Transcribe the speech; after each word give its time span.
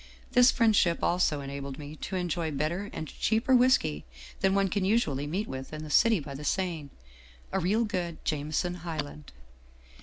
This 0.31 0.49
friendship 0.49 1.03
also 1.03 1.41
enabled 1.41 1.77
me 1.77 1.95
to 1.97 2.15
enjoy 2.15 2.49
better 2.49 2.89
and 2.91 3.07
cheaper 3.07 3.53
whisky 3.55 4.03
than 4.39 4.55
one 4.55 4.67
can 4.67 4.83
usually 4.83 5.27
meet 5.27 5.47
with 5.47 5.71
in 5.73 5.83
the 5.83 5.91
city 5.91 6.19
by 6.19 6.33
the 6.33 6.43
Seine, 6.43 6.89
a 7.51 7.59
real 7.59 7.85
good' 7.85 8.17
Jameson 8.25 8.77
Highland.' 8.83 9.31